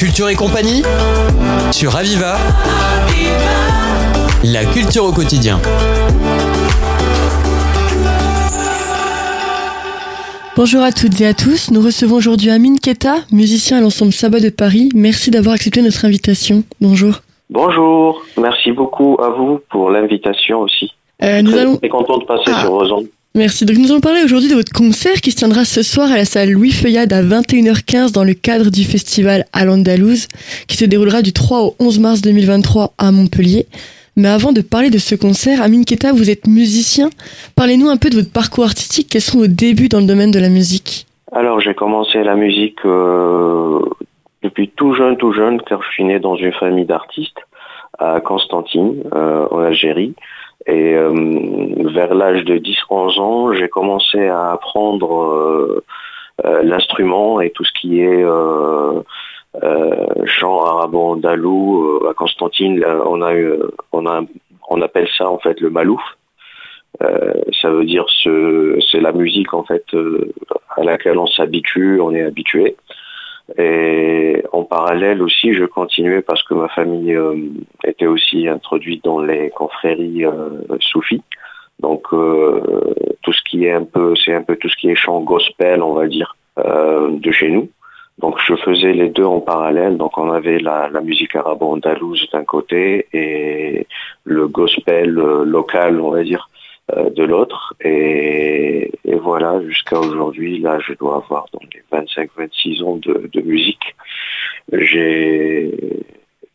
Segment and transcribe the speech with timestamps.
[0.00, 0.82] Culture et compagnie
[1.72, 2.38] sur Aviva.
[4.42, 5.60] La culture au quotidien.
[10.56, 11.70] Bonjour à toutes et à tous.
[11.70, 14.88] Nous recevons aujourd'hui Amine Keta, musicien à l'ensemble Sabbat de Paris.
[14.94, 16.64] Merci d'avoir accepté notre invitation.
[16.80, 17.16] Bonjour.
[17.50, 18.22] Bonjour.
[18.40, 20.92] Merci beaucoup à vous pour l'invitation aussi.
[21.22, 21.76] Euh, nous Très, allons...
[21.76, 22.60] très content de passer Ah.
[22.62, 23.06] sur vos ondes.
[23.36, 23.64] Merci.
[23.64, 26.24] Donc nous allons parler aujourd'hui de votre concert qui se tiendra ce soir à la
[26.24, 30.26] salle Louis Feuillade à 21h15 dans le cadre du festival à l'Andalouse
[30.66, 33.66] qui se déroulera du 3 au 11 mars 2023 à Montpellier.
[34.16, 37.08] Mais avant de parler de ce concert, Amine Keta, vous êtes musicien.
[37.54, 39.06] Parlez-nous un peu de votre parcours artistique.
[39.08, 41.06] Quels sont vos débuts dans le domaine de la musique?
[41.30, 43.78] Alors j'ai commencé la musique euh,
[44.42, 47.38] depuis tout jeune, tout jeune, car je suis né dans une famille d'artistes
[47.96, 50.14] à Constantine, euh, en Algérie.
[50.66, 51.12] Et euh,
[51.94, 55.84] vers l'âge de 10-11 ans, j'ai commencé à apprendre euh,
[56.44, 58.24] euh, l'instrument et tout ce qui est
[60.26, 62.06] chant arabo-andalou.
[62.08, 66.02] À Constantine, on appelle ça en fait le malouf.
[67.00, 69.84] Ça veut dire ce, c'est la musique en fait
[70.76, 72.76] à laquelle on s'habitue, on est habitué.
[73.58, 77.34] Et en parallèle aussi, je continuais parce que ma famille euh,
[77.84, 81.22] était aussi introduite dans les confréries euh, soufis.
[81.80, 82.60] Donc euh,
[83.22, 85.82] tout ce qui est un peu, c'est un peu tout ce qui est chant gospel,
[85.82, 87.70] on va dire, euh, de chez nous.
[88.18, 89.96] Donc je faisais les deux en parallèle.
[89.96, 93.86] Donc on avait la, musique arabo-andalouse d'un côté et
[94.24, 96.50] le gospel euh, local, on va dire,
[96.94, 97.74] de l'autre.
[97.82, 103.96] Et, et voilà, jusqu'à aujourd'hui, là, je dois avoir donc les 25-26 ans de, musique.
[104.72, 105.72] J'ai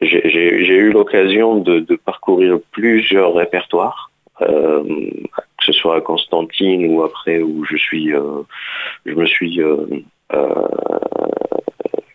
[0.02, 4.10] eu l'occasion de, parcourir plusieurs répertoires,
[4.42, 8.44] euh, que ce soit à Constantine ou après où je suis, euh,
[9.06, 9.86] je me suis, euh,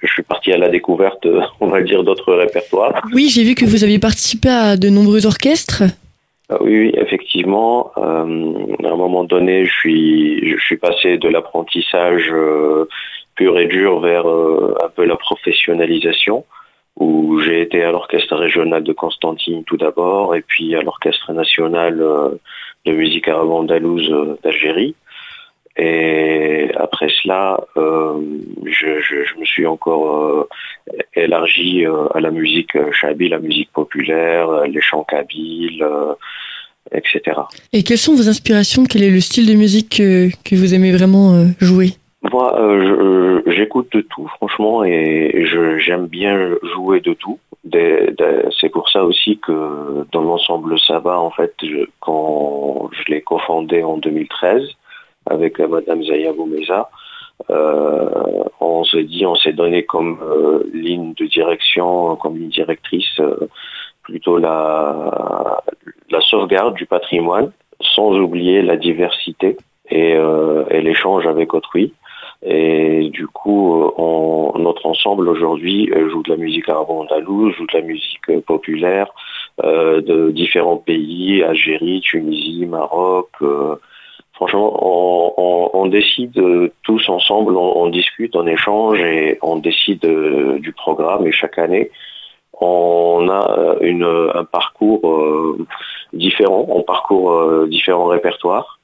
[0.00, 1.28] je suis parti à la découverte,
[1.60, 3.02] on va dire, d'autres répertoires.
[3.12, 5.82] Oui, j'ai vu que vous aviez participé à de nombreux orchestres.
[6.52, 7.92] Ah Oui, effectivement.
[7.96, 12.88] euh, à un moment donné, je suis, passé de l'apprentissage euh,
[13.36, 16.44] pur et dur vers euh, un peu la professionnalisation,
[16.96, 22.02] où j'ai été à l'orchestre régional de Constantine tout d'abord, et puis à l'orchestre national
[22.84, 24.96] de musique arabe-andalouse euh, d'Algérie.
[25.76, 30.48] Et après cela, je me suis encore
[31.16, 35.86] euh, élargi euh, à la musique euh, chabi, la musique populaire, euh, les chants kabyles,
[36.92, 37.20] etc.
[37.72, 38.84] Et quelles sont vos inspirations?
[38.88, 41.90] Quel est le style de musique que, que vous aimez vraiment jouer?
[42.32, 45.46] Moi, euh, j'écoute de tout, franchement, et
[45.78, 47.38] j'aime bien jouer de tout.
[48.60, 53.82] C'est pour ça aussi que dans l'ensemble Saba, en fait, je- quand je l'ai cofondé
[53.82, 54.62] en 2013
[55.28, 56.90] avec Madame Zaya Boumeza,
[57.48, 63.48] on s'est dit, on s'est donné comme euh, ligne de direction, comme ligne directrice, euh,
[64.02, 65.62] plutôt la,
[66.20, 69.56] sauvegarde du patrimoine, sans oublier la diversité
[69.90, 71.92] et, euh, l'échange avec autrui.
[72.42, 77.66] Et du coup, euh, on- notre ensemble aujourd'hui euh, joue de la musique arabo-andalouse, joue
[77.66, 79.08] de la musique euh, populaire
[79.64, 83.28] euh, de différents pays, Algérie, Tunisie, Maroc.
[83.42, 83.76] euh,
[84.40, 89.56] franchement, on, on- on décide euh, tous ensemble, on, on discute, on échange et on
[89.56, 91.26] décide euh, du programme.
[91.26, 91.90] Et chaque année,
[92.60, 95.58] on a euh, une, un parcours euh,
[96.12, 98.78] différent, on parcourt euh, différents répertoires.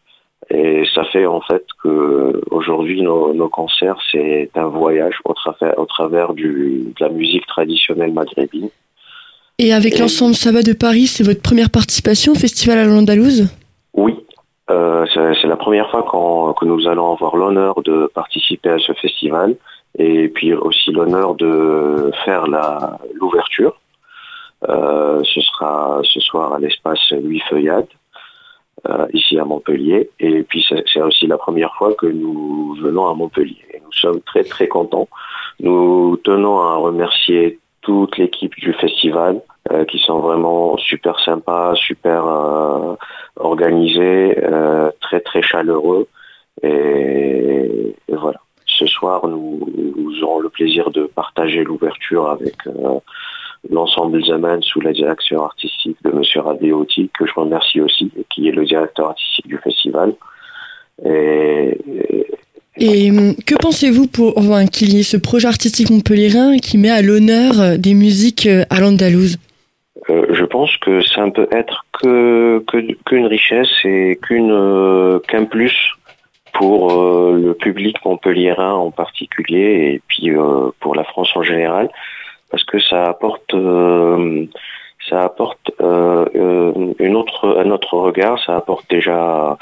[0.51, 5.77] Et ça fait en fait que aujourd'hui nos, nos concerts c'est un voyage au travers,
[5.79, 8.69] au travers du, de la musique traditionnelle maghrébine.
[9.59, 13.49] Et avec Et- l'ensemble Sabbat de Paris, c'est votre première participation au festival à l'Andalouse?
[13.95, 14.15] Oui,
[14.71, 16.03] euh, c'est la première fois
[16.59, 19.57] que nous allons avoir l'honneur de participer à ce festival
[19.99, 22.47] et puis aussi l'honneur de faire
[23.15, 23.81] l'ouverture.
[24.69, 27.87] Euh, ce sera ce soir à l'espace Louis Feuillade,
[28.89, 30.11] euh, ici à Montpellier.
[30.19, 33.81] Et puis c'est aussi la première fois que nous venons à Montpellier.
[33.85, 35.09] Nous sommes très très contents.
[35.61, 42.27] Nous tenons à remercier toute l'équipe du festival euh, qui sont vraiment super sympas, super
[42.27, 42.95] euh,
[43.47, 46.05] organisés, euh, très très chaleureux.
[46.63, 48.41] Et, et voilà.
[48.79, 49.51] Ce soir, nous,
[49.97, 52.99] nous aurons le plaisir de partager l'ouverture avec euh,
[53.71, 58.49] l'ensemble Zaman sous la direction artistique de Monsieur Radeoti, que je remercie aussi, et qui
[58.49, 60.09] est le directeur artistique du festival.
[61.05, 61.79] Et,
[62.11, 62.27] et
[62.79, 66.91] Et hum, que pensez-vous pour enfin, qu'il y ait ce projet artistique montpelliérain qui met
[66.91, 69.39] à l'honneur euh, des musiques euh, à l'andalouse?
[70.09, 72.65] Euh, je pense que ça ne peut être que
[73.05, 75.95] qu'une richesse et euh, qu'un plus
[76.53, 80.31] pour euh, le public montpelliérain en particulier et puis
[80.81, 81.91] pour la France en général.
[82.51, 83.55] parce que ça apporte
[85.11, 89.59] ça apporte une autre un autre regard, ça apporte déjà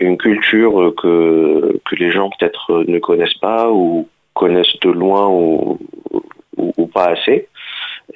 [0.00, 5.78] une culture que que les gens peut-être ne connaissent pas ou connaissent de loin ou,
[6.56, 7.48] ou pas assez.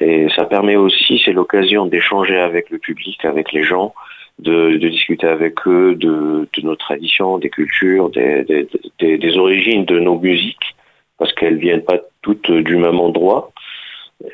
[0.01, 3.95] Et ça permet aussi, c'est l'occasion d'échanger avec le public, avec les gens,
[4.39, 10.77] de, discuter avec eux de, nos traditions, des cultures, des, origines de nos musiques,
[11.19, 13.51] parce qu'elles viennent pas toutes du même endroit.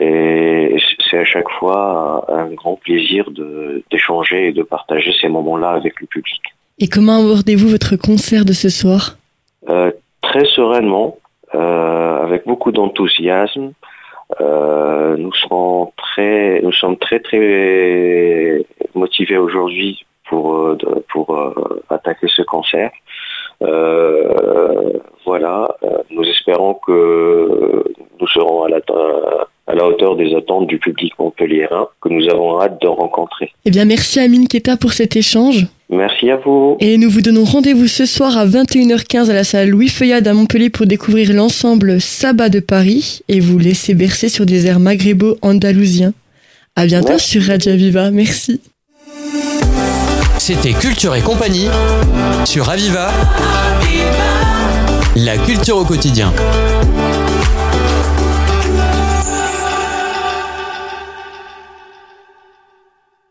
[0.00, 0.76] Et
[1.10, 3.30] c'est à chaque fois un grand plaisir
[3.90, 6.40] d'échanger et de partager ces moments-là avec le public.
[6.78, 9.16] Et comment abordez-vous votre concert de ce soir?
[9.68, 9.92] Euh,
[10.22, 11.18] Très sereinement,
[11.54, 13.72] euh, avec beaucoup d'enthousiasme.
[14.40, 18.64] Euh, nous serons très, nous sommes très très
[18.94, 20.76] motivés aujourd'hui pour euh,
[21.10, 22.90] pour euh, attaquer ce concert.
[25.24, 25.68] voilà,
[26.10, 27.84] nous espérons que
[28.20, 28.80] nous serons à la,
[29.68, 33.52] à la hauteur des attentes du public montpelliérain que nous avons hâte de rencontrer.
[33.64, 35.66] Eh bien, merci Amine Keta pour cet échange.
[36.02, 36.76] Merci à vous.
[36.80, 40.34] Et nous vous donnons rendez-vous ce soir à 21h15 à la salle Louis Feuillade à
[40.34, 45.36] Montpellier pour découvrir l'ensemble Sabbat de Paris et vous laisser bercer sur des airs maghrébo
[45.42, 46.12] andalousiens.
[46.74, 48.10] À bientôt sur Radio Viva.
[48.10, 48.60] Merci.
[50.38, 51.68] C'était Culture et compagnie
[52.46, 53.12] sur Aviva.
[55.14, 56.32] La culture au quotidien.